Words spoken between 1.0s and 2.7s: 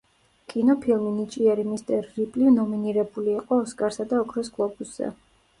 „ნიჭიერი მისტერ რიპლი“